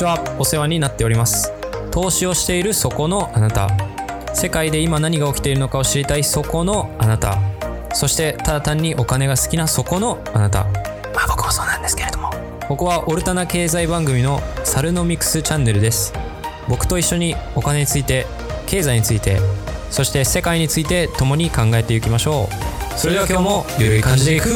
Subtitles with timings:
[0.00, 0.18] ちは。
[0.38, 1.52] お世話になっております。
[1.90, 3.68] 投資をしているそこのあなた。
[4.34, 6.24] 世界で今何が起きているのかを知りたい。
[6.24, 7.38] そこのあなた。
[7.92, 10.64] そしてただ単にお金が好きなそこのあなた。
[11.14, 12.30] まあ僕もそうなんですけれども。
[12.66, 16.14] ここはオルタナ経済番組のサルノミクスチャンネルです。
[16.66, 18.26] 僕と一緒にお金について
[18.66, 19.38] 経済について
[19.90, 22.48] そして世界について共に考えていきましょ
[22.94, 22.98] う。
[22.98, 24.48] それでは今日もゆるい感じでいく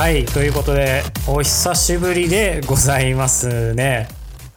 [0.00, 4.08] はい、ということで、お久しぶりでございますね。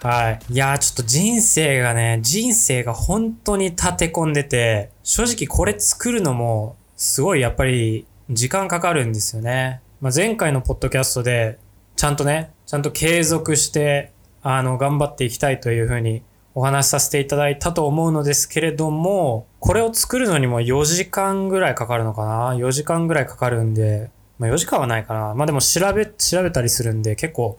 [0.01, 0.53] はい。
[0.53, 9.81] いやー、ちょっと人生がね、人生が本当に立て込んでて、正直これ作るのも、すごいやっぱり時間かかるんですよね。
[9.99, 11.59] まあ、前回のポッドキャストで、
[11.97, 16.23] ちゃんとね、ちゃんと継続して、あの、頑張っていきたいというふうに
[16.55, 25.33] お話しさせていただいたと思うのですけれども、これを作るのにも4時間ぐらいかかるのかな ?4 時間ぐらいかかるんで、まあ4時間はないかな。
[25.33, 27.57] まあでも調べ、調べたりするんで結構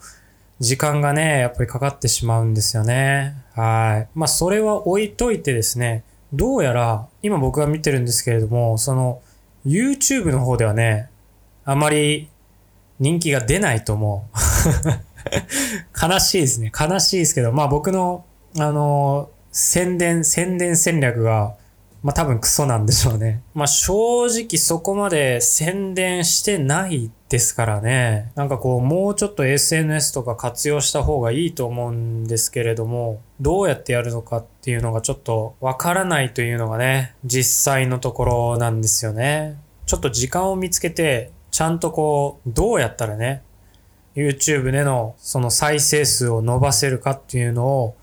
[0.61, 3.35] 時間がね、やっぱりかかってしまうんですよね。
[3.55, 4.09] はい。
[4.19, 9.21] まあそれは置いといてですね、どうやら今僕が見てるんですけれども、その
[9.67, 11.11] YouTube の方ではね、
[11.65, 12.29] あまり
[13.01, 14.39] 人気が出ないと思う。
[16.11, 16.71] 悲しいですね。
[16.79, 18.25] 悲しいですけど、まあ僕の、
[18.59, 21.55] あの、宣伝、宣伝戦略が、
[22.05, 23.43] まあ多分クソなんでしょうね。
[23.55, 28.31] まあ正直そこまで宣伝してないですからね。
[28.35, 39.57] なんかこうもうちょっと SNS とか活用した方がいいと思うんですけれども、どうやってやるのかっていうのがちょっとわからないというのがね、実際のところなんですよね。
[39.87, 43.43] ちょっと時間を見つけて、ちゃんとこう、どうやったらね、
[44.15, 47.97] YouTube でのその再生数を伸ばせるかっていうのを、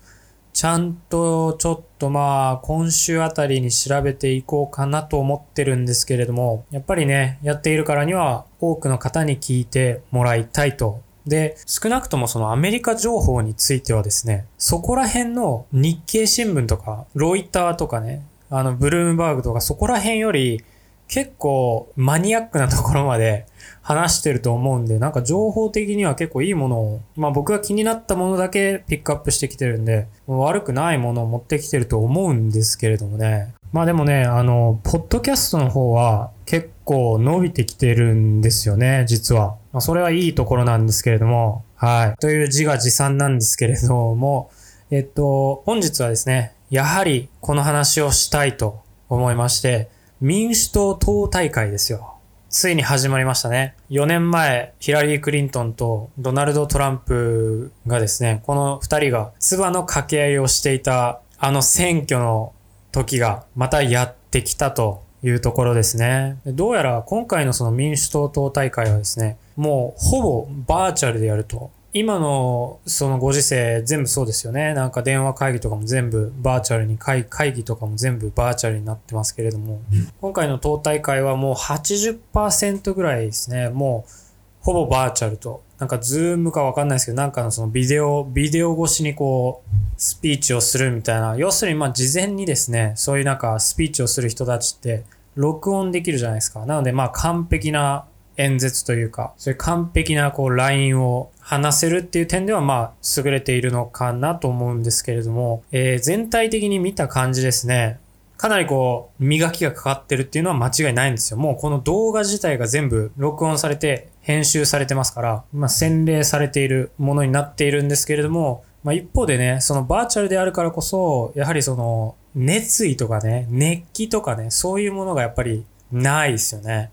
[0.62, 11.00] ちゃんとちょっとまあ今週あたりに調べていこうかなと思ってるんですけれども、やっぱりね、やっているからには多くの方に聞いてもらいたいと。
[11.26, 20.62] で、少なくともそのアメリカ情報についてはですね、そこら辺の日経新聞とか、ロイターとかね、あのブルームバーグとかそこら辺より
[21.08, 23.46] 結構マニアックなところまで
[23.82, 33.54] 話してると思うんで、なんか情報的には結構いいものを、まあ僕が気になったものだけピックアップしてきてるんで、悪くないものを持ってきてると思うんですけれどもね。
[33.72, 39.56] まあでもね、あの、ポッドキャストの方は結構伸びてきてるんですよね、実は。
[39.72, 42.20] まあそれはいいところなんですけれども、はい。
[42.20, 44.50] という自画自賛なんですけれども、
[44.92, 49.88] えっと、本日はですね、やはりこの話をしたいと思いまして、
[50.20, 52.11] 民主党党大会ですよ。
[52.52, 53.74] ついに始まりましたね。
[53.88, 62.52] 4年前、ヒラリー・クリントンとドナルド・トランプがですね、この2人が唾の掛け合いをしていたあの選挙の
[62.92, 66.36] 時がまたやってきたというところですね。
[66.44, 71.70] どうやら今回のその民主党党大会はですね、もうほぼバーチャルでやると。
[71.94, 74.72] 今のそのご時世全部そうですよね。
[74.72, 79.82] なんか電話会議とかも全部バーチャルに会会議とかも全部バーチャルになってますけれども、
[80.20, 83.68] 今回の党大会はもう80%ぐらいですね。
[83.68, 84.12] もう
[84.60, 85.62] ほぼバーチャルと。
[85.78, 91.36] なんかズームかわかんないですけど、なんかのそのビデオ、ビデオ越しにこう、スピーチをするみたいな。
[91.36, 95.02] 要するにまあ事前にですね、そういうなんかスピーチをする人たちって
[95.34, 96.64] 録音できるじゃないですか。
[96.64, 98.06] なのでまあ完璧な
[98.36, 107.98] 演説というか、そういう完璧なこうラインを話せるっていう点ではまあ優れているのかなと思うんですけれども、えー全体的に見た感じですね。
[108.36, 111.38] かなりこう、磨きがかかってるっていうのは間違いないんですよ。
[111.38, 126.90] もうこの動画自体が全部録音されて編集されてますから、まあ洗礼されているものになっているんですけれども、まあ一方でね、そのバーチャルであるからこそ、やはりその熱意とかね、熱気とかね、そういうものがやっぱりないですよね。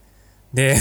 [0.54, 0.76] で、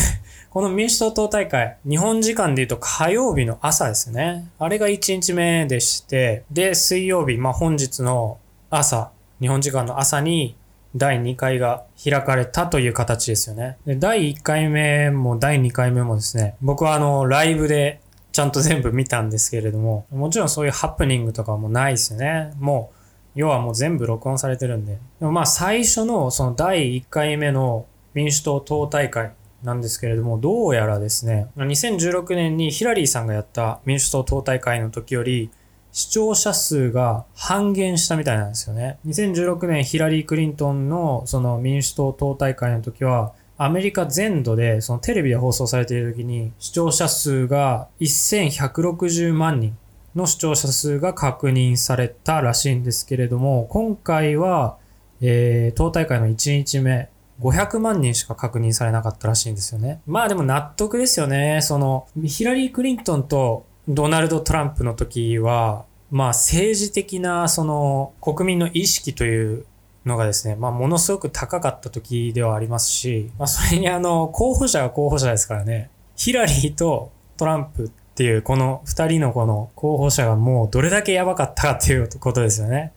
[0.50, 4.48] この民主党党大会、日本時間で言うと火曜日の朝ですね。
[4.58, 8.38] あれが1日目でして、で、水曜日、まあ本日の
[8.70, 10.56] 朝、日本時間の朝に
[10.96, 13.76] 第2回が開かれたという形ですよね。
[13.84, 18.00] で、第1回目も第2回目もですね、僕はあの、ライブで
[18.32, 22.52] ちゃんと全部見たんですけれども、もちろんそういうハプニングとかもないですよね。
[22.58, 22.98] もう、
[23.34, 24.98] 要はもう全部録音されてるんで。
[25.20, 27.84] でもまあ最初のその第1回目の
[28.14, 35.50] 民主党党大会なんですけれども、どうやらですね、2016年にヒラリーさんがやった民主党党大会の時より、
[35.90, 38.98] 視聴者数が半減したみたいなんですよね。
[39.06, 49.76] 2016年ヒラリー・クリントンのその民主党党大会の時は、アメリカ全土でそのテレビで放送されている時に視聴者数が1160万人
[50.14, 54.76] の視聴者数が確認されたらしいんですけれども、今回は、
[55.20, 57.08] えー、党大会の1日目
[57.40, 60.00] 500万人しか確認されなかったらしいんですよね。
[60.06, 61.60] まあでも納得ですよね。
[61.62, 69.66] その、ヒラリー・クリントンとドナルド・トランプの時は、まあ政治的なその国民の意識という
[70.04, 82.92] のがですね、まあものすごく高かった時ではありますし、まあそれにあの候補者が候補者ですからね、ヒラリーとトランプっていうこの二人のこの候補者がもうどれだけやばかったかっていうことですよね。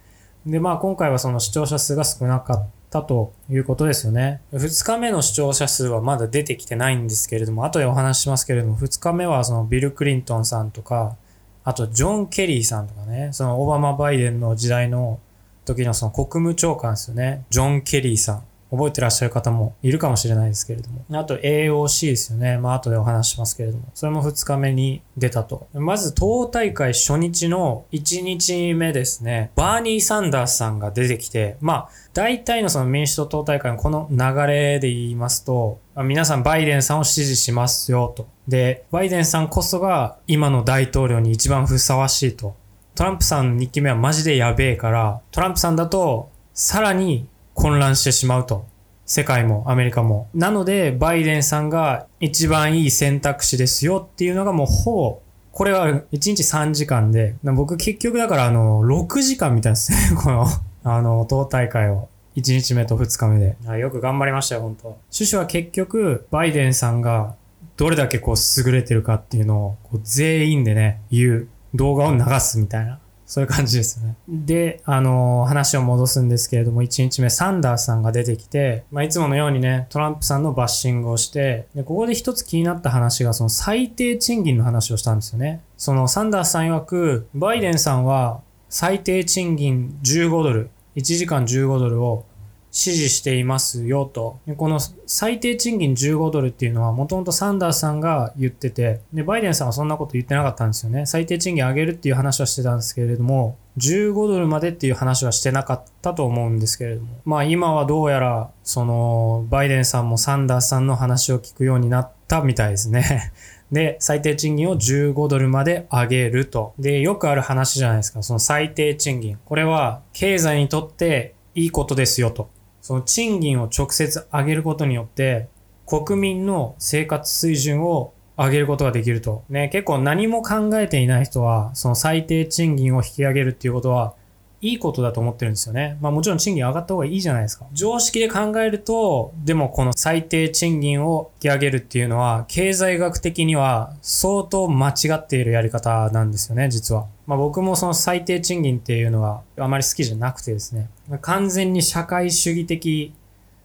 [0.47, 4.41] でまあ今回はその視聴者数が少なかったということですよね。
[4.53, 11.15] 2日目の視聴者数はまだ出てきてないんですけれども、後でお話ししますけれども、2日目はそのビル・クリントンさんとか、
[11.63, 15.19] あとジョン・ケリーさんとかね、そのオバマ・バイデンの時代の
[15.63, 17.45] 時のその国務長官ですよね。
[17.49, 18.43] ジョン・ケリーさん。
[18.71, 21.03] 覚えてらっしゃる方もいるかもしれないですけれども。
[21.11, 22.57] あと AOC ですよね。
[22.57, 23.83] まあ後でお話しますけれども。
[23.93, 25.67] それも2日目に出たと。
[25.73, 29.51] まず党大会初日の1日目ですね。
[29.55, 38.27] バーニー・サンダースさんが出てきて、まあ大体のその民主党党大会のこの流れで言いますと、皆さんバイデンさんを支持しますよと。
[38.47, 42.55] で、バイデンさんこそが今の大統領に一番ふさわしいと。
[42.95, 47.27] トランプさんの2期目はマジでやべえから、トランプさんだとさらに
[47.61, 48.65] 混乱してしまうと。
[49.05, 50.29] 世界もアメリカも。
[50.33, 55.21] なので、バイデンさんが一番いい選択肢ですよっていうのがもうほぼ、
[55.51, 59.97] これは1日3時間で、僕結局だからあの、6時間みたいですね。
[60.17, 60.45] この、
[60.83, 62.09] あの、党大会を。
[62.37, 63.57] 1日目と2日目で。
[63.77, 67.35] よく頑張りましたよ、本当趣旨は結局、バイデンさんが
[67.75, 68.35] どれだけこう
[68.65, 72.99] 優れてるかっていうのをこう全員でね、言う動画を流すみたいな。
[73.31, 74.17] そういう感じですね。
[74.27, 85.61] で、あのー、話を戻すんですけれども、1日目サンダースさんが出てきて、まあ、いつものようにね、トランプさんのバッシングをして、で、ここで一つ気になった話が、その最低賃金の話をしたんですよね。
[85.77, 92.25] そのサンダースさん曰く、バイデンさんは最低賃金15ドル、1時間15ドルを
[92.71, 94.39] 支持していますよと。
[94.55, 101.05] この最低賃金15ドルっていうのはもともとサンダースさんが言ってて、で、バイデンさんはそんなこと言ってなかったんですよね。
[101.05, 107.07] 最低賃金上げるっていう話はしてたんですけれども、15ドルまでっていう話はしてなかったと思うんですけれども。
[107.25, 113.33] まあ今はどうやら、その、バイデンさんもサンダースさんの話を聞くようになったみたいですね。
[113.69, 116.73] で、最低賃金を15ドルまで上げると。
[116.79, 118.23] で、よくある話じゃないですか。
[118.23, 119.37] その最低賃金。
[119.43, 122.49] これは経済にとっていいことですよと。
[122.81, 125.47] その賃金を直接上げることによって、
[125.85, 129.43] 国民の生活水準を上げることができると。
[129.49, 134.15] ね、結構何も考えていない人は、その最低賃金を引き上げるっていうことは、
[134.61, 135.97] いいことだと思ってるんですよね。
[136.01, 137.65] まあもちろん賃金上がった方がいいじゃないですか。
[137.73, 147.07] 常識で考えると、でもこの最低賃金を引き上げるっていうのは、経済学的には相当間違っているやり方なんですよね、実は。
[147.31, 150.89] まあ僕もその最低賃金っていうのはあまり好きじゃなくてですね。
[151.21, 153.13] 完全に社会主義的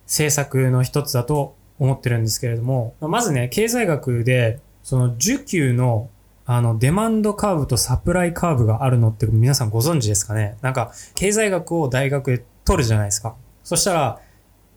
[0.05, 6.09] 政策の一つだと思ってるんですけれども、まずね、経済学で、その需給の
[6.45, 13.35] あの、デマンドカーブとサプライカーブがあるのって皆さんご存知ですかねなんか、経済学を大学で取るじゃないですか。
[13.65, 14.21] そしたら、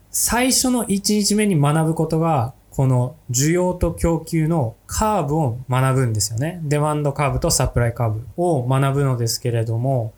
[0.10, 6.62] 最初の1日目に学ぶことが、この需要と供給のカーブを学ぶんですよね。
[6.64, 10.14] デマンドカーブとサプライカーブを学ぶのですけれども、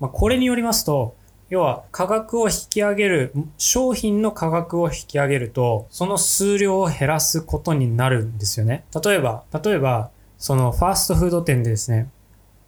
[0.00, 1.14] まあ、これによりますと、
[1.50, 8.82] 要は価格を引き上げる、商品の価格を引き上げると、その数量を減らすことになるんですよね。
[9.04, 12.08] 例えば、例えば、そのファーストフード店でですね、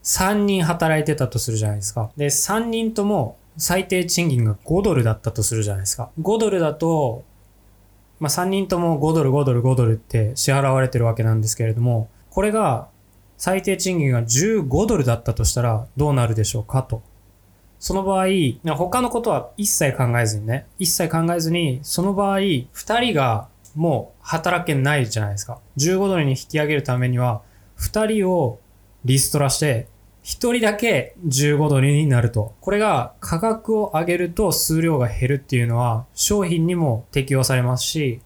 [0.05, 2.13] 3人働いてたとするじゃないですか。
[2.17, 6.11] で、3人とも最低賃金が5ドルだったとするじゃないですか。
[6.21, 7.25] 5ドルだと、
[8.19, 12.89] まあ、3人とも5ドル5ドル5ドルって支払われてるわけなんですけれども、これが
[13.37, 17.03] 最低賃金が15ドルだったとしたらどうなるでしょうかと。
[17.79, 18.27] その場合、
[18.75, 22.67] 他のことは一切考えずにね、一切考えずに、その場合、2
[23.01, 25.61] 人がもう働けないじゃないですか。
[25.77, 27.43] 15ドルに引き上げるためには、
[27.79, 28.59] 2人を
[29.05, 29.89] リストラして、
[30.27, 32.57] 1人だけ15ドルになると。
[32.61, 38.21] これが価格を上げると数量が減るっていうのは商品にも適用されますし、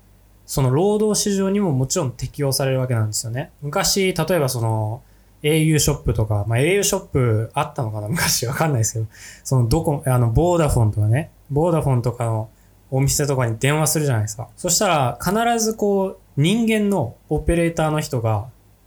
[0.47, 3.50] その労働市場にももちろん適用されるわけなんですよね。
[3.61, 5.02] 昔、例えばその
[5.42, 9.07] au ショップとか、まあ au ショップあったのかな昔わかんないですけど、
[9.45, 12.49] そのどこ、あの、ボーダフォンとかね、ボーダフォンとかの
[12.90, 14.49] お店とかに電話するじゃないですか。
[14.57, 18.47] そしたら必ずこう人間のオペレーターの人が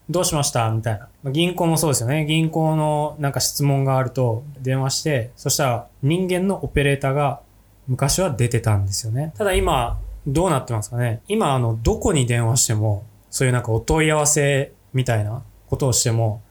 [0.10, 0.72] どうしました？
[0.72, 1.08] みたいな。
[1.32, 2.26] 銀行もそうですよね。
[2.26, 7.42] 銀行のなんか質問があると電話して、そしたら人間のオペレーターが
[7.88, 9.34] 昔は出てたんですよね。
[9.38, 16.42] ただ今、どうなってますかね今、あの、どこに電話しても、そういうなんかお問い合わせみたいなことをしても、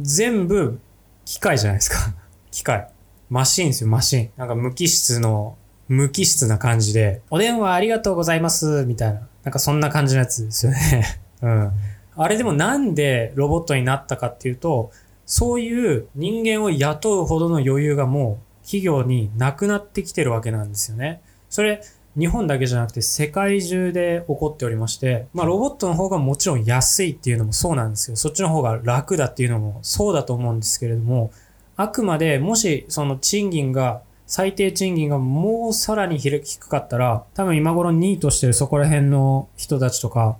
[0.00, 0.80] 全部
[1.24, 2.14] 機械じゃないですか。
[2.50, 2.88] 機械。
[3.30, 4.30] マシンですよ、マシン。
[4.36, 5.56] なんか無機質の
[5.88, 9.26] 無機質な感じで、お電話ありがとうございます、みたいな。
[9.44, 11.20] なんかそんな感じのやつですよね。
[11.42, 11.72] うん。
[12.18, 14.90] あれでもなんでロボットになったかっていうと、
[15.24, 21.22] そういう人間を雇うほどの余裕がもう企業になくなってきてるわけなんですよね。
[21.48, 21.80] それ、
[22.18, 28.16] 日本だけじゃなくて世界中で起こっておりまして、まあロボットの方がもちろん安いっていうのもそうなんですよ。
[28.16, 31.30] そっちの方が楽だっていうのもそうだと思うんですけれども、
[31.76, 40.36] あくまでもしその賃金が最低賃金がもうさらに低かったら、多分今頃ニートしてるそこら辺の人たちとか、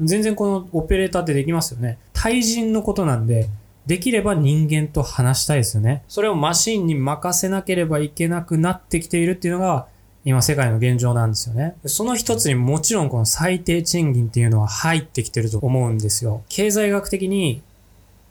[0.00, 1.98] 全然このオペレーターってできますよね。
[2.12, 3.48] 対人のことなんで、
[3.86, 6.02] できれば人間と話したいですよね。
[6.08, 9.86] それをマシンに任せなければいけなくなってきているっていうのが、
[10.24, 11.76] 今世界の現状なんですよね。
[11.84, 16.42] その一つにもちろんこの最低賃金っていうのは入ってきてると思うんですよ。
[16.48, 17.60] 経済学的に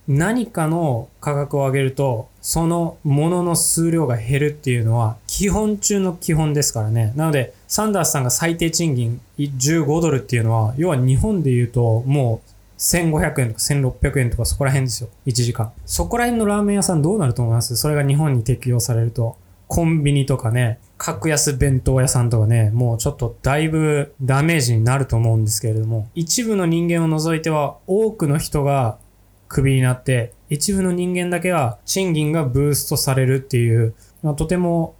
[0.08, 7.12] 何かの価格を上げると、そのものの数量が減るっていうのは基本中の基本ですからね。
[7.16, 15.10] なので、サンダースさんが最低賃金15ドルっていうのは、要は日本で言うともう1500円とか1600円とかそこら辺ですよ。
[15.26, 15.72] 1時間。
[15.88, 17.76] そこら辺のラーメン屋さんどうなると思います？
[17.78, 19.36] それが日本に適用されると。
[19.66, 29.00] コンビニとかね、格安弁当屋さんとかね、もうちょっとだいぶダメージになると思うんですけれども、一部の人間を除いては多くの人が
[29.48, 34.94] クビになって、一部の人間だけは賃金がブーストされるっていう、まあ、とても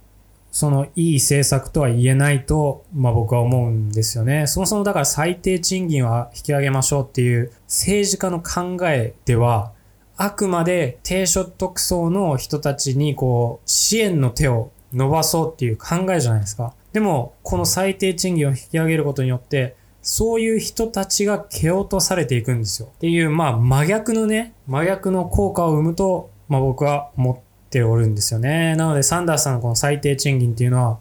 [0.54, 4.46] そのいい政策とは言えないと、まあ僕は思うんですよね。
[4.46, 9.72] そもそもだから最低賃金は引き上げましょうっていう政治家の考えでは、
[10.16, 16.72] あくまで低所得層の人たちにこう支援の手を伸ばそうっていう考えじゃないですか。
[16.92, 22.92] でも、この最低賃金を引き上げることによって、そういう人たちが蹴落とされていくんですよ。
[22.94, 27.43] っていう、まあ真逆のね、真逆の効果を生むと、まあ僕は思っ
[27.74, 28.76] ておるんですよね。
[28.76, 30.98] なので、サンダースさんのこの最低賃金っていうのは、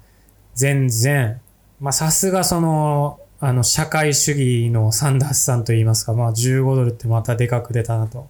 [0.56, 1.40] 全然、
[1.80, 8.28] まあさすがその、あの、社会主義のサンダースさんといいますか、まあ15ドルってまたでかく出たなと。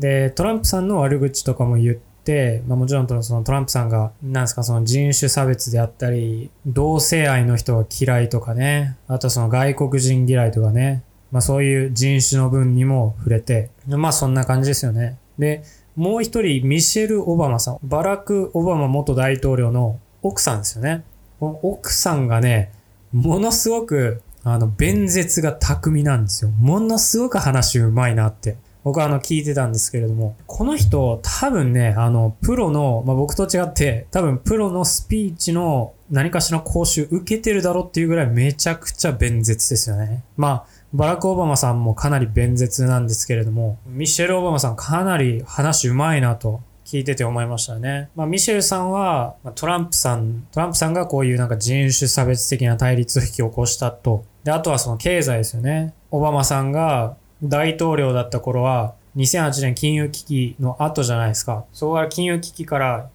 [0.00, 15.18] で、トランプさんの悪口とかも言って、まあもちろんそのトランプさんが、なんですか、その人種差別であったり、同性愛の人が嫌いとかね、あとその外国人嫌いとかね、まあそういう人種の分にも触れて、まあそんな感じですよね。
[15.38, 15.62] で、
[15.96, 17.78] もう一人、ミシェル・オバマさん。
[17.82, 21.04] バラク・オバマ元大統領の奥さんですよね。
[21.38, 22.72] この奥さんがね、
[23.12, 26.50] ものすごく、あの、弁舌が巧みなんですよ。
[26.50, 40.24] ものすごく話うまいなって僕はあの聞いてたんですけれども、この人多分ね、あの、プロの、まあ、僕と違って、多分プロのスピーチの何かしら講習受けてるだろうっていうぐらいめちゃくちゃ弁舌ですよね。
[40.36, 48.10] まあ、バラク・オバマさんもかなり弁舌なんですけれども、ミシェル・オバマさんかなり話うまいなと聞いてて思いましたね。
[48.14, 54.24] まあ、ミシェルさんは、トランプさん、トランプさんがこういうなんか人種差別的な対立を引き起こしたと。
[54.44, 55.94] で、あとはその経済ですよね。
[56.10, 61.64] オバマさんが大統領だった頃は、2008年金融危機の後じゃないですか。
[61.72, 63.08] そこから金融危機から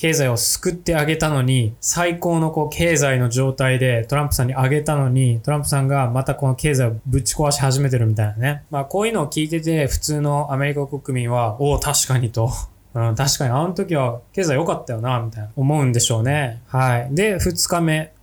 [0.00, 8.62] 経済を救ってあげたのに、最高のこう経済の状態でトランプさんにあげたのに、トランプさんがまたこの経済をぶち壊し始めてるみたいなね。
[8.70, 12.50] まあこういうのを聞いてて、普通のアメリカ国民は、おお、確かにと。
[12.94, 16.62] うん、確かにあの時は経済良かったよな、みたいな思うんでしょうね。
[16.68, 17.14] はい。
[17.14, 18.14] で、2日目。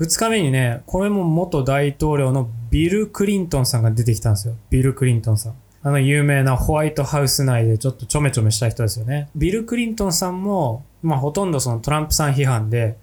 [0.00, 4.54] 2日目にね、これも元大統領のビル・クリントンさんが出てきたんですよ。
[4.68, 5.54] ビル・クリントンさん。
[5.82, 9.30] あの有名なホワイトハウス内でちょっとちょめちょめした人ですよね。
[9.36, 12.96] ビル・クリントンさんも、まあほとんどそのトランプさん批判で、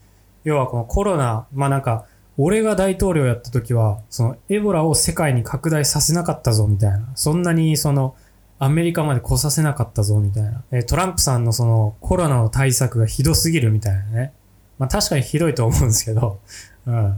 [0.44, 2.06] 要はこのコロナ、まあなんか、
[2.38, 7.10] 俺が大統領やった時は、そのエボラを世界に拡大させなかったぞみたいな。
[7.16, 8.16] そんなにその
[8.60, 10.64] アメリカまで来させなかったぞみたいな。
[10.72, 14.34] えトランプさんのそのコロナの対策がひどすぎるみたいなね。
[14.78, 16.40] まあ確かにひどいと思うんですけど、
[16.86, 17.18] うん。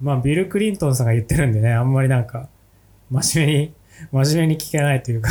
[0.00, 2.48] まあ、ビル・クリントンさんが言ってるんでね、あんまりなんか、
[3.10, 3.74] 真面目に、
[4.12, 5.30] 真面目に聞けないというか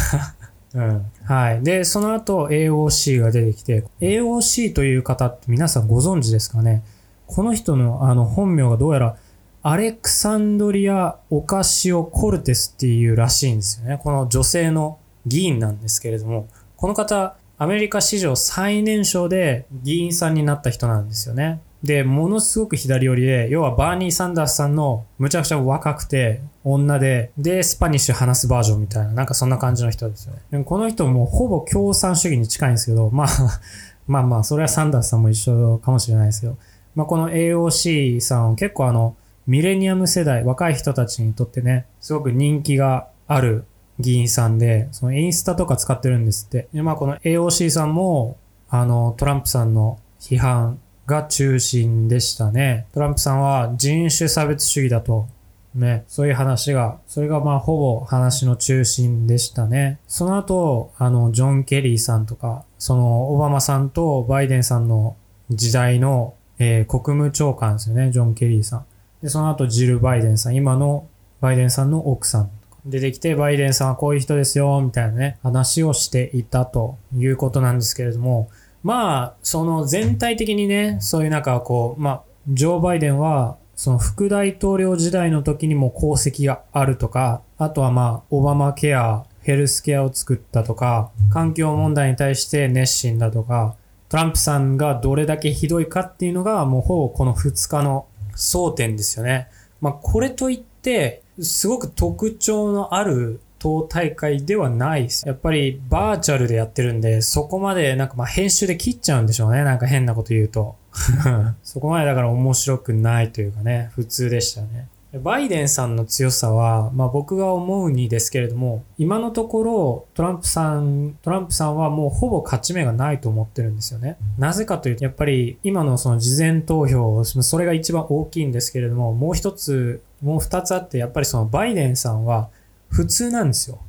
[1.23, 1.63] はい。
[1.63, 6.83] で、その後 AOC が出てきて、AOC という方って皆さんご存知ですかね？
[7.27, 9.17] この人のあの本名がどうやら
[9.63, 13.99] アレクサンドリア・オカシオ・コルテスっていうらしいんですよね。
[14.03, 21.61] この女性の議員なんですけれども、この方、アメリカ史上最年少で議員さんになった人なんですよね。
[21.85, 30.41] で、ものすごく左寄りで、要はバーニー・サンダースさんのむちゃくちゃ若くて、女で、で、スパニッシュ話すバージョンみたいな、なんかそんな感じの人ですよね。
[30.49, 33.27] でもこの人もほぼ共産主義に近いんですけど、まあ
[34.07, 36.57] まあまあ、それはサンダースさんも一緒かもしれないですけど、
[36.95, 39.15] まあこの AOC さん結構あの、
[39.45, 43.65] ミレニアム世代、若い人たちにとってね、すごく人気がある
[43.99, 46.67] 議員さんで、そのインスタとか使ってるんですって。
[46.73, 48.37] で、まあこの AOC さんも、
[48.69, 52.87] あの、トランプさんの批判が中心でしたね。
[52.93, 55.27] トランプさんは人種差別主義だと。
[55.75, 59.99] ね、そういう話が、それがまあほぼ話の中心でしたね。
[60.07, 65.17] その後、あの、ジョン・ケリーさんとか、その、オバマさんとバイデンさんの
[65.49, 68.85] 時代の、えー、国務長官ですよね、ジョン・ケリーさん。
[69.21, 71.07] で、その後、ジル・バイデンさん、今の
[71.41, 78.49] バイデンさんの奥さんとか出てきて、バイデンさんはこういう人ですよ、みたいなね、話をしていたということなんですけれども、
[78.85, 93.75] まあ、その全体的にね、そういうなんかこう、まあ、ジョー・バイデンは、その副大統領時代の時にも功績があるとか、あとはまあ、オバマケア、ヘルスケアを作ったとか、環境問題に対して熱心だとか、
[94.07, 99.47] トランプさんがどれだけひどいかっていうのが、もうほぼこの2日の争点ですよね。
[99.81, 105.27] まあ、これといって、すごく特徴のある党大会ではないです。
[105.27, 109.63] やっぱりバーチャルでやってるんで、そこまでなんかまあ編集で切っちゃうんでしょうね。
[109.63, 110.75] なんか変なこと言うと。
[111.63, 114.87] そこまでだから面白くないというかね、普通でしたね。
[115.23, 124.17] バイデンさんの強さは、まあ僕が思うにですけれども、今のところトランプさん、トランプさんはもうほぼ勝ち目がないと思ってるんですよね。
[124.37, 132.49] なぜかというと、やっぱり今のその事前投票、それが一番大きいんですけれども、もう一つ、もう二つあって、やっぱりそのバイデンさんは
[132.95, 133.79] 普通なんですよ。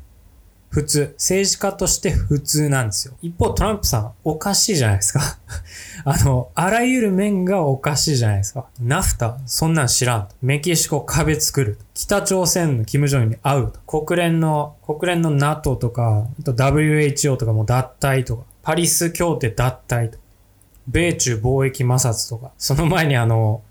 [0.68, 1.14] 普通。
[1.16, 3.14] 政治家として普通なんですよ。
[3.22, 5.38] 一方、トランプさん、おかしいじゃないですか。
[6.04, 8.66] あの、あらゆる面がおかしいじゃないですか。
[8.80, 10.28] ナフタ、そんなん知らん。
[10.42, 11.78] メキシコ壁作る。
[11.94, 13.72] 北朝鮮のキム・ジョンに会う。
[13.86, 20.24] 国連の、国連の NATO とか、と WHO とかも脱退とか、パリス協定脱退とか、
[20.88, 23.62] 米中貿易摩擦とか、その前にあの、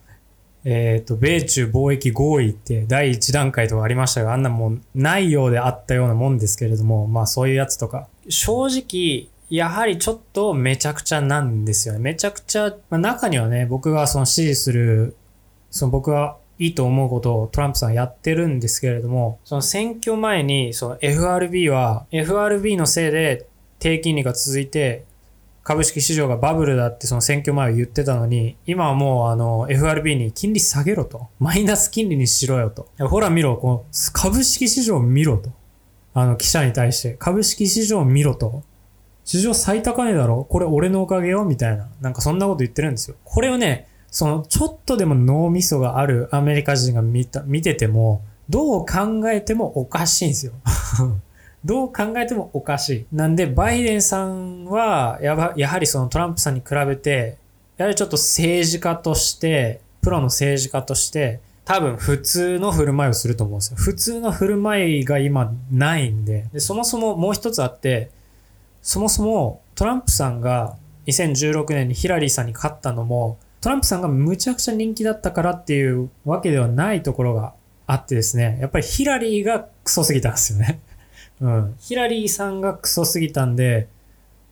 [0.65, 8.07] えっ、ー、と、米中貿易合意って第一段階とかありましたが、あんなもんないようであったようなもんですけれども、まあそういうやつとか。
[8.27, 11.99] 正直、やはりちょっとめちゃくちゃなんですよね。
[11.99, 15.15] めちゃくちゃ、まあ、中にはね、僕がその支持する、
[15.69, 23.45] その僕がいいと思うことをトランプさんやってるんですけれども、その選挙前に、その FRB は、FRB のせいで
[23.77, 25.03] 低金利が続いて、
[25.65, 31.27] 株式市場がバブルだってその選挙前は言ってたのに、今はもうあの FRB に金利下げろと。
[31.39, 32.87] マイナス金利にしろよと。
[32.99, 35.49] ほら見ろ、この株式市場見ろと。
[36.13, 38.61] あの記者に対して、株式市場見ろと。
[39.23, 41.89] 市場最高値だろこれ俺のおかげよみたいな。
[41.99, 43.17] なんかそんなこと言ってるんですよ。
[43.23, 50.53] これをね、そのちょっとでも脳みそがあるアメリカ人が見た、見てても、どう考えてもおかしいんですよ。
[51.65, 53.05] どう考えてもおかしい。
[53.11, 57.37] なんで、バイデンさんは、やば、やはりそのトランプさんに比べて、
[57.77, 63.77] やはりちょっと政治家として、プロの政治家として、多分普通の振る舞いをすると思うんですよ。
[63.77, 66.45] 普通の振る舞いが今ないんで。
[66.53, 68.11] で、そもそももう一つあって、
[68.83, 77.55] そもそもトランプさんが2016年にヒラリーさんに勝ったのも、トランプさんがむちゃくちゃ人気だったからっていうわけではないところが
[77.87, 80.79] あってですね、やっぱりヒラリーがクソすぎたんですよね。
[81.41, 81.75] うん。
[81.79, 83.87] ヒラリーさんがクソすぎたんで、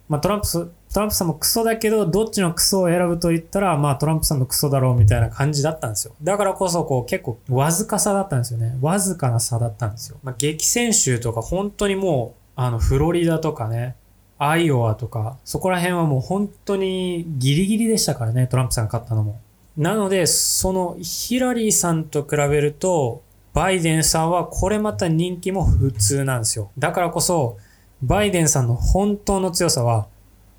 [0.10, 6.13] まあトランプトランプさんもクソだけど、どっちのクソを選ぶと言ったら、まあトランプさんのクソだろうみたいな感じだったんですよ。
[6.22, 8.78] だからこそ、こう結構わずかさだったんですよね。
[8.80, 10.17] わずかな差だったんですよ。
[10.24, 13.96] まあ激戦州とか本当にもう、あの、フロリダとかね、
[14.38, 19.39] アイオワとか、そこら辺はもう本当にギリギリでしたからね、トランプさんが勝ったのも。
[19.76, 26.71] なので、そのヒラリーさんと比べると、バイデンさんはこれまた人気も普通なんですよ。
[26.77, 27.57] だからこそ、
[28.01, 30.07] バイデンさんの本当の強さは、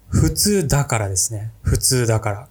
[0.09, 1.50] 普通だからですね。
[1.62, 2.48] 普通だから。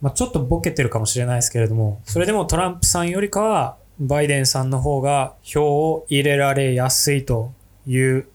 [0.00, 7.52] まあ、ちょっとボケてるかもしれないですけれども、それでもトランプさんよりかは、バイデンさんの方が票を入れられやすいと
[7.86, 8.26] いう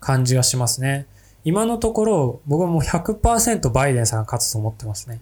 [0.00, 1.06] 感じがしますね。
[1.44, 5.20] 今のところ、僕はもう100%バイデンさんが勝つと思ってますね。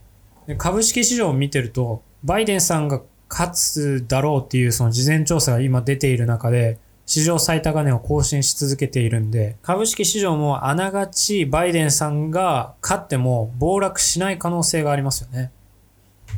[0.56, 3.02] 株式市場を見てると、バイデンさんが
[3.34, 15.50] 勝つだろうっていうその事前調査が今出ている中で、史上最高値を更新し続けているんで、株式市場もあながちバイデンさんが勝っても暴落しない可能性がありますよね。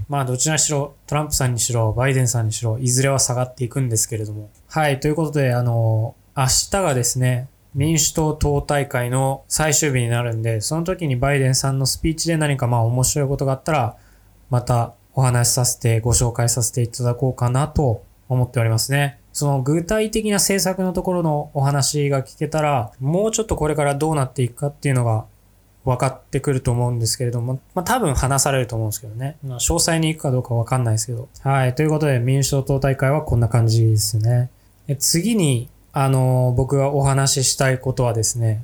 [0.08, 4.48] まあどちらにしろ、トランプさんにしろ、バイデンさんにしろ、いずれは下がっていくんですけれども。
[4.68, 13.96] はい、ということで、あの、明日がですね、民主党党大会の最終日になるんで、その時にバイデンさんのスピーチで何かまあ面白いことがあったら、
[14.48, 19.18] またお話しさせて、ご紹介させていただこうかなと思っておりますね。
[19.32, 25.24] その具体的な政策のところのお話が聞けたら、もうちょっとこれからどうなっていくかっていうのが
[25.86, 29.36] 分かってくると思うんですけれども、まあ多分話されると思うんですけどね。
[29.44, 31.28] 詳細に行くかどうか分かんないですけど。
[31.40, 31.74] はい。
[31.74, 34.50] ということで民主党党大会はこんな感じですね。
[34.98, 38.62] 次に、あの、僕がお話ししたいことはですね、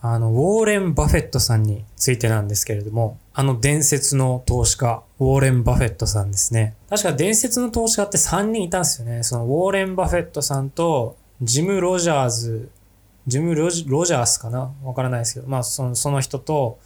[0.00, 6.74] あの、ウォーレン・バフェットさんについてなんですけれども、あの伝説の投資家、ウォーレン・バフェットさんですね。
[6.88, 9.22] 確か伝説の投資家って3人いたんですよね。
[9.24, 12.70] そのウォーレン・バフェットさんと、ジム・ロジャーズ、
[13.26, 14.72] ジムロジ・ャースかな？
[14.84, 16.78] わからないですけど、まあその、その人と、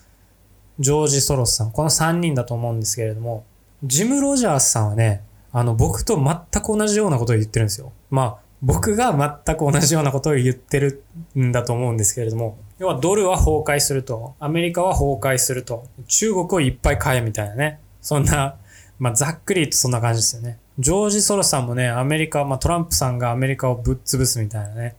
[0.79, 3.45] ジョージ・ソロスさん、この3人だと思うんですけれども、
[3.85, 5.23] ジム・ロジャースさんはね、
[5.53, 7.93] あの、僕と全く同じようなことを言ってるんですよ。
[8.11, 11.05] まあ、僕が全く同じようなことを言ってる
[11.39, 17.79] んだと思うんですけれども、要はドルは崩壊すると、アメリカは崩壊すると、中国をいっぱい買えみたいなね。
[18.01, 18.57] そんな、
[18.99, 20.59] まあ、ざっくり言うとそんな感じですよね。
[20.81, 24.97] ジョージ・ソロさんもね、アメリカ、まあ、トランプさんがアメリカをぶっ潰すみたいなね。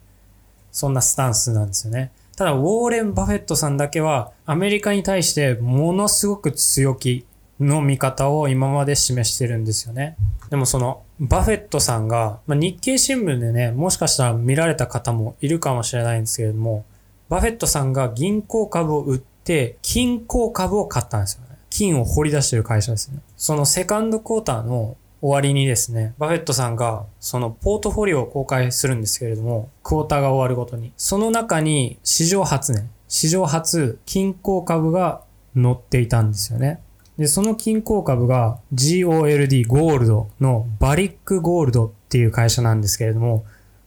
[0.72, 2.14] そんなスタンスなんですよね。
[2.38, 7.26] ただ、ウォーレン・バフェットさんだけは、アメリカに対してものすごく強気
[7.60, 10.16] の見方を今まで示してるんですよね。
[10.50, 16.86] でもその、バフェットさんが、まあ、日経新聞でね、もしかしたら見られた方もいるかもしれないんですけれども、
[17.34, 21.58] バフェットさんが銀行株を売って、金鉱株を買ったんですよね。
[21.72, 23.22] 金を掘り出してる会社ですね。
[23.38, 30.94] その second quarter の終わりにですね、バフェットさんがそのポートフォリオを公開するんですけれども、クォーターが終わるごとに。
[30.96, 35.24] その中に史上初ね、史上初金鉱株が
[35.56, 36.82] 載っていたんですよね。
[37.18, 43.44] で、その金鉱株が GOLD ゴールドのバリックゴールドっていう会社なんですけれども、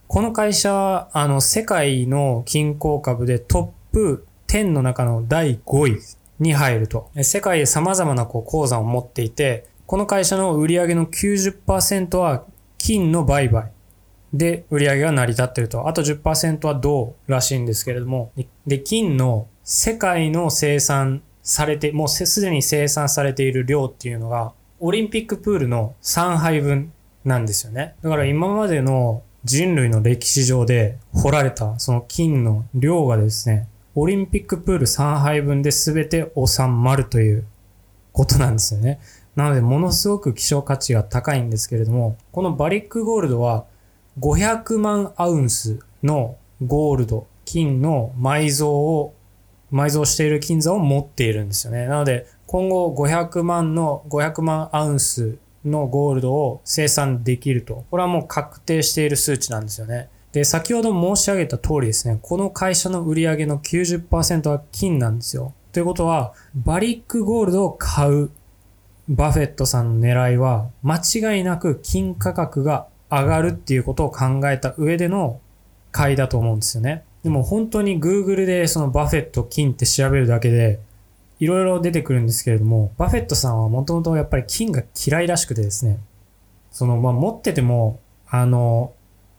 [0.08, 6.00] この会社は、あの、世界の金鉱株でトップ10の中の第5位
[6.38, 7.10] に入ると。
[7.22, 12.44] 世界で様々なこう鉱山を持っていて、この会社の売上の90%は
[12.78, 13.72] 金の売買
[14.32, 15.88] で売上が成り立ってると。
[15.88, 18.32] あと10%は銅らしいんですけれども。
[18.64, 26.92] で、金の世界の生産されて、もうすでに生産されている量っていうのが、オリンピックプールの3杯分
[27.24, 27.96] なんですよね。
[28.02, 37.46] だから今までの人類の歴史上で掘られたその金の量がですね、オリンピックプール3杯分で全て収まるという
[38.10, 38.98] ことなんですよね。
[39.36, 43.66] なので、ものすごく希少価値が高いんですけれども、このバリックゴールドは
[44.18, 49.14] 500万アウンスのゴールド、金の埋蔵を
[49.72, 51.86] 埋蔵している金座を持っているんですよね。
[51.86, 57.84] なので、今後500万の、500万アウンスのゴールドを生産できると。
[57.90, 60.08] これはもう確定している数値なんですよね。
[60.32, 65.54] で、先ほど申し上げた通りですね、この会社の売上の90%は金なんですよ。
[65.72, 68.30] ということは、バリックゴールドを買う
[69.08, 75.40] バフェットさんの狙いは、間違いなく金価格が上がるっていうことを考えた上での
[75.92, 77.04] 買いだと思うんですよね。
[77.22, 80.80] でも本当に Google でそのバフェット金って調べるだけで、
[81.38, 85.98] いろいろ出てくるんですけれども、バフェットさんはもともとやっぱり金が嫌いらしくてですね、
[86.70, 88.92] その、まあ、持ってても、あの、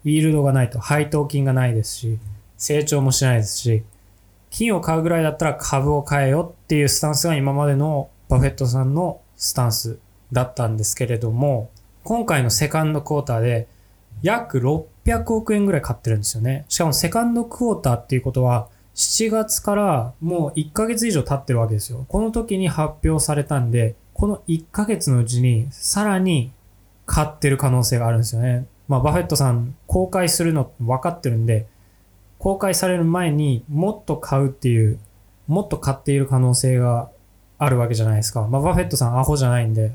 [0.04, 2.20] yield がないと、配当金がないですし、
[2.58, 3.84] 成長もしないですし、
[4.50, 10.00] 金を買うぐらいだったら株を買えよっていうスタンスが今までのバフェットさんのスタンス
[10.32, 11.70] だったんですけれども、
[12.04, 13.68] 今回のセカンドクォーターで
[14.22, 16.66] 約600億円ぐらい買ってるんですよね。
[16.70, 22.06] しかもセカンドクォーターっていうことは、7月からもう1ヶ月以上経ってるわけですよ。
[22.10, 26.52] この時に発表されたんで、この1ヶ月のうちにさらに
[27.06, 28.66] 買ってる可能性があるんですよね。
[28.88, 31.68] まあ、バフェットさん公開するの分かってるんで、
[32.40, 34.98] 公開される前にもっと買うっていう、
[35.48, 37.12] もっと買っている可能性が
[37.60, 38.48] あるわけじゃないですか。
[38.48, 39.92] まあ、バフェットさんアホじゃないんで、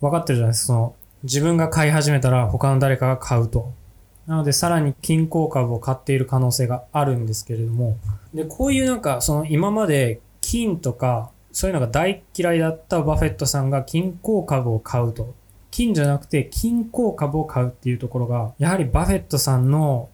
[0.00, 0.66] 分かってるじゃないですか。
[0.66, 3.72] その、自分が買い始めたら他の誰かが買うと。
[4.26, 7.96] なので、さらに金鉱株を買っている可能性があるんですけれども、
[8.34, 15.34] で、こういうなんか、その今まで金とか、そういうのが大嫌いだったバフェットさんが金鉱株を買うと。
[15.70, 20.08] 金じゃなくて金鉱株を買うっていうところが、やはりバフェットさんの、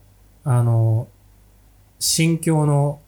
[0.45, 1.09] あの、
[1.99, 3.01] 心境の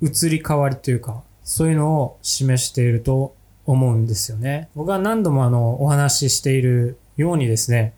[0.00, 3.34] 移り変わりというか、そういうのを示していると
[3.66, 4.68] 思うんですよね。
[4.74, 7.94] 僕は何度もあの、お話ししているようにですね、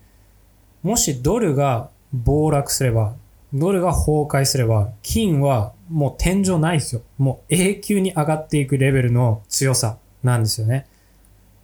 [0.83, 3.13] もしドルが暴落すれば、
[3.53, 7.01] ドルが崩壊すれば、金はもう天井ないですよ。
[7.17, 10.85] もう永久に上がっていくレベルの強さなんですよね。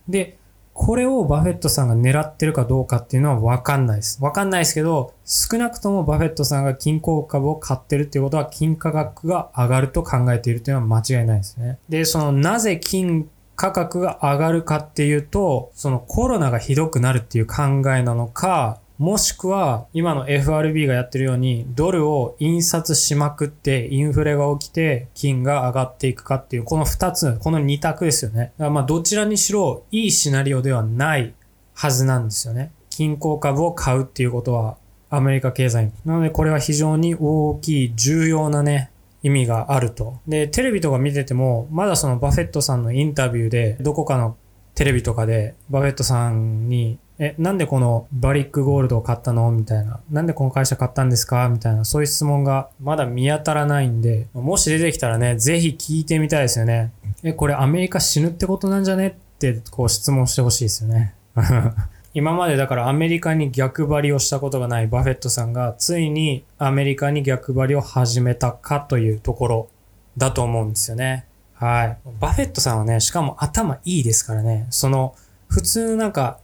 [0.08, 0.38] で、
[0.73, 4.21] これをバフェットさんが狙ってるかどうかっていうのはわかんないです。
[4.21, 11.77] わかんないですけど、少なくともバフェットさんが金鉱株を買ってるっていうことは金価格が上がると考えているというのは間違いないですね。
[11.88, 17.63] で、そのなぜ金価格が上がるかっていうと、そのコロナがひどくなるっていう考
[17.95, 28.38] えなのか、もしくは今の FRB がやってるようにドルを印刷しまくってインフレが起きて金が上がっていくかっていうこの2つ、この2択ですよね。
[28.39, 31.34] だからまあどちらにしろいいシナリオではない
[31.73, 32.71] はずなんですよね。
[32.89, 34.77] 金鉱株を買うっていうことは
[35.10, 38.91] アメリカ経済なのでこれは非常に大きい重要なね、
[39.23, 40.19] 意味があると。
[40.27, 44.38] で、テレビとか見てても、まだそのバフェットさんのインタビューで、どこかの
[44.75, 49.49] テレビとかで、バフェットさんに、え、なんでこのバリックゴールドを買ったの？
[49.51, 50.01] みたいな。
[50.12, 51.47] なんでこの会社買ったんですか？
[51.47, 51.86] みたいな。
[51.86, 56.91] そういう質問がまだ見当たらないんで、もし出てきたらね、ぜひ聞いてみたいですよね。
[57.23, 59.08] え、これアメリカ死ぬってことなんじゃね？
[59.08, 61.13] ってこう質問してほしいですよね。
[62.13, 69.67] 今までだからアメリカに逆張りをしたことがないバフェットさんがついにアメリカに逆張りを始めたかというところ
[70.15, 71.25] だと思うんですよね。
[71.54, 71.97] はい。
[72.19, 75.13] バフェットさんはね、しかも頭いいですからね、その
[75.49, 76.39] 普通なんか、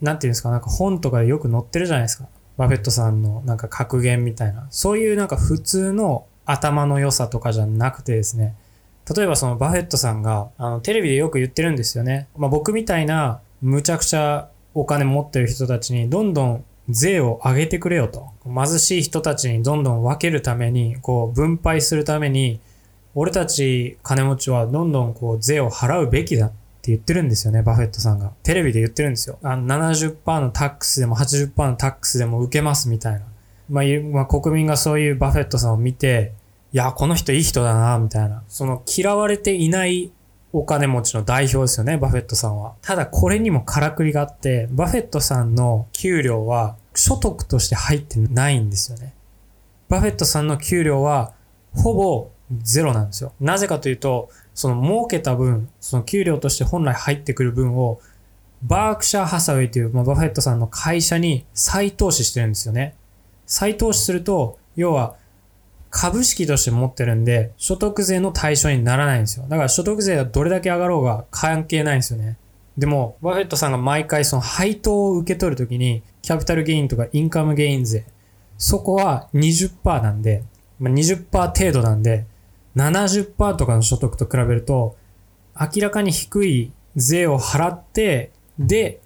[0.00, 2.26] なんていうんですか、なんか本とかでよく載ってるじゃないですか。
[2.56, 4.66] バフェットさんのなんか格言みたいな。
[4.70, 8.54] そういうなんか普通の頭の良さとかじゃなくてですね、
[9.14, 12.28] 例えばそのバフェットさんが、あの、テレビでよく言ってるんですよね。
[12.36, 18.30] まあ僕みたいな、むちゃくちゃお金持ってる人たちにどんどん税を上げてくれよと。
[18.44, 22.60] 貧しい人たちにどんどん分けるために、こう分配するために、
[23.14, 26.50] 俺たち金持ちはどんどんこう税を払うべきだ
[26.88, 28.32] って言ってるんですよね、バフェットさんが。
[28.42, 29.38] テレビで言ってるんですよ。
[29.42, 33.20] あの70%の tax でも80%の tax でも受けますみたいな。
[33.68, 36.32] まあ、まあ、国民がそういうバフェットさんを見て、
[36.72, 38.42] いや、この人いい人だな、みたいな。
[38.48, 40.10] その嫌われていない
[40.54, 42.72] お金持ちの代表ですよね、バフェットさんは。
[42.80, 49.12] ただこれにもからくりがあって、バフェットさんの給料は所得として入ってないんですよね。
[49.90, 51.34] バフェットさんの給料は
[51.74, 53.32] ほぼゼロなんですよ。
[53.40, 58.00] なぜかというと、その儲けた分、その給料として本来入ってくる分を、
[58.62, 62.94] バークシャー・ハサウェイという、まあ、バフェットさんの会社に再投資してるんですよね。
[63.46, 65.16] 再投資すると、要は
[65.90, 69.46] 株式として持ってるんで、所得税の対象にならないんですよ。
[69.48, 72.36] だから所得税がどれだけ上がろうが関係ないんですよね。
[72.76, 78.04] でも、バフェットさんが毎回その配当を受け取るときに、キャピタルゲインとかインカムゲイン税、
[78.56, 80.42] そこは20%なんで、
[80.78, 82.26] まあ、20%程度なんで、
[82.78, 84.96] 70%とかの所得と比べると、
[85.60, 89.00] 明らかに低い税を払って、で、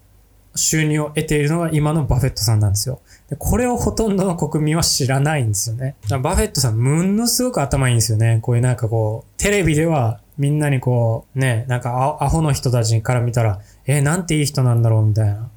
[0.54, 3.00] 収入を得ているのが今のバフェットさんなんですよ。
[3.30, 5.96] でこれをほとんどの国民は知らないんですよね。
[6.20, 8.40] バフェットさん、ものすごく頭いいんですよね。
[8.42, 15.48] こういうなんかこう、テレビではみんなにこう、ね、なんかアホの人たちから見たら、え、なんていい人なんだろうみたいな。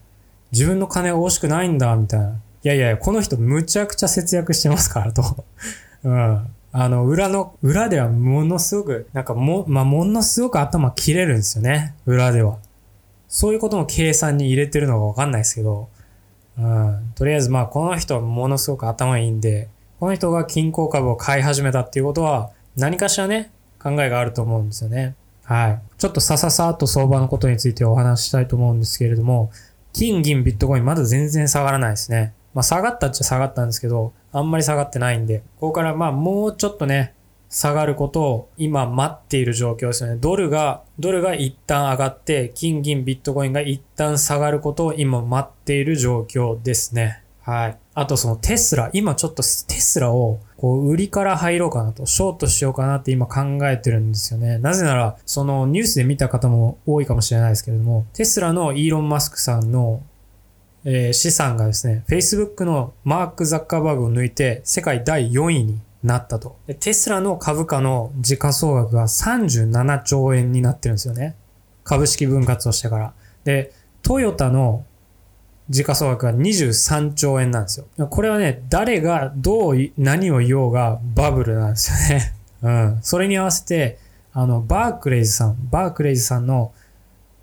[0.51, 2.29] 自分の金惜しくないんだみたいな。
[2.29, 2.31] い
[2.63, 5.45] やいや、この人むちゃくちゃ節約してますからと。
[6.03, 6.47] うん。
[6.77, 11.95] あの、裏の、裏ではものすごく、なんかも、まあ、ものすごく頭切れるんですよね。
[12.05, 12.57] 裏では。
[13.29, 15.87] そういうことも計算に入れてるのかわかんないですけど、
[16.57, 19.69] うん、とりあえずまあこの人はものすごく頭いいんで、
[20.01, 25.15] この人が均衡株を買い始めたっていうことは何かしらね、考えがあると思うんですよね。
[25.45, 25.81] はい。
[25.97, 29.49] ちょっとさささっと相場のことについてお話ししたいと思うんですけれども、
[29.93, 32.33] 金、銀、ビットコインまだ全然下がらないですね。
[32.55, 37.13] まあ下がったっちゃ下がったんですけど、あんまり下がってないんで、ここからまあもうちょっとね、
[37.49, 40.17] 下がることを今待っている状況ですよね。
[40.19, 47.21] ドルが、ドルが一旦上がって、金銀ビットコインが一旦下がることを今待っている状況ですね。
[47.41, 47.77] はい。
[47.93, 49.43] あとそのテスラ、今ちょっとテ
[49.79, 54.57] スラをこう売りから入ろうかなと、ショートしようかなって今考えてるんですよね。
[54.57, 60.01] なぜなら、そのニュースで見た方も多いかもしれないですけれども、テスラのイーロン・マスクさんの、
[60.85, 66.57] えー、資産がですね、Facebook のマーク・ザッカーバーグを抜いて世界第4位になったと。
[66.79, 71.35] テスラの株価の時価総額が37兆円になってるんですよね。
[71.83, 73.13] 株式分割をしてから。
[73.43, 74.85] で、トヨタの
[75.69, 78.07] 時価総額が23兆円なんですよ。
[78.07, 82.33] これはね、誰がどう、何を言おうがバブルなんですよね。
[82.61, 82.99] うん。
[83.01, 83.97] それに合わせて、
[84.33, 86.71] あの、バークレイズさん、バークレイズさんの、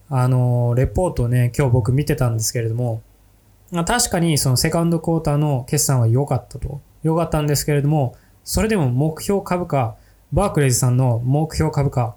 [0.09, 3.03] あの、レポートをね、今日僕見てたんですけれども、
[3.73, 6.83] 確かにそのセカンドクォーターの決算は良かったと。
[7.03, 9.97] 良かったんですけれども、それでも目標株価、
[10.33, 12.17] バークレイズさんの目標株価、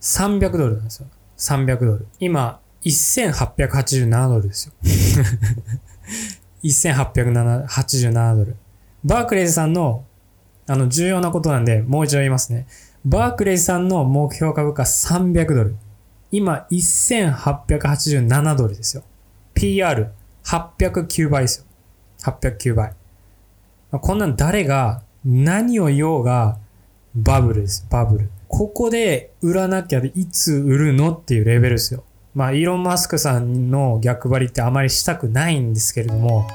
[0.00, 1.08] 300ドルなんですよ。
[1.36, 2.06] 300ドル。
[2.18, 4.74] 今、1887ドルですよ。
[6.64, 8.56] 1887ドル。
[9.04, 10.04] バークレイズさんの、
[10.66, 12.66] あの、重要なことなんで、もう一度言いますね。
[13.04, 15.76] バークレイズさんの目標株価300ドル。
[16.30, 19.02] 今、1887ドルですよ。
[19.54, 20.12] PR
[20.50, 21.66] 809倍ですよ。
[22.32, 22.92] 809倍。
[23.92, 26.58] こんなん誰が何を言おうが
[27.14, 28.30] バブルです、バブル。
[28.48, 32.02] ここで売らなきゃいつ売るのっていうレベルですよ。
[32.34, 36.48] まあ、イーロン・マスクさんの逆張りってあまりしたくないんですけれども、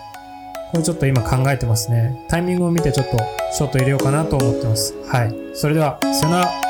[0.71, 2.25] これちょっと今考えてますね。
[2.29, 3.17] タイミングを見てちょっと
[3.53, 4.93] ショット入れようかなと思ってます。
[5.07, 5.33] はい。
[5.53, 6.64] それでは、さよなら。